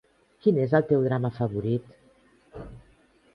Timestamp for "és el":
0.61-0.87